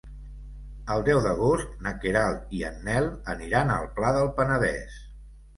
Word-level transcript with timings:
El 0.93 1.03
deu 1.09 1.19
d'agost 1.25 1.75
na 1.87 1.93
Queralt 2.05 2.57
i 2.61 2.63
en 2.71 2.81
Nel 2.89 3.11
aniran 3.35 3.73
al 3.77 3.87
Pla 4.01 4.15
del 4.17 4.33
Penedès. 4.41 4.99